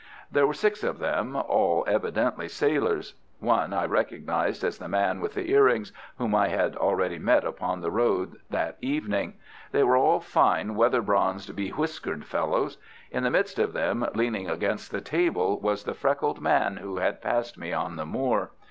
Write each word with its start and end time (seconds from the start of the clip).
There 0.31 0.47
were 0.47 0.55
six 0.55 0.83
of 0.83 0.97
them, 0.97 1.35
all 1.35 1.83
evidently 1.87 2.47
sailors. 2.49 3.13
One 3.39 3.71
I 3.71 3.85
recognized 3.85 4.63
as 4.63 4.79
the 4.79 4.87
man 4.87 5.21
with 5.21 5.35
the 5.35 5.51
earrings 5.51 5.93
whom 6.17 6.33
I 6.33 6.47
had 6.47 6.75
already 6.75 7.19
met 7.19 7.43
upon 7.45 7.81
the 7.81 7.91
road 7.91 8.37
that 8.49 8.77
evening. 8.81 9.35
They 9.71 9.83
were 9.83 9.97
all 9.97 10.19
fine, 10.19 10.73
weather 10.73 11.03
bronzed 11.03 11.55
bewhiskered 11.55 12.23
fellows. 12.25 12.79
In 13.11 13.21
the 13.21 13.29
midst 13.29 13.59
of 13.59 13.73
them, 13.73 14.03
leaning 14.15 14.49
against 14.49 14.89
the 14.91 15.01
table, 15.01 15.59
was 15.59 15.83
the 15.83 15.93
freckled 15.93 16.41
man 16.41 16.77
who 16.77 16.97
had 16.97 17.21
passed 17.21 17.55
me 17.55 17.71
on 17.71 17.95
the 17.95 18.05
moor. 18.07 18.53